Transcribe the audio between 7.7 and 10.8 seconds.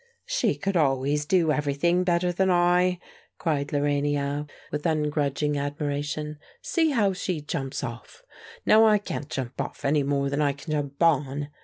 off! Now I can't jump off any more than I can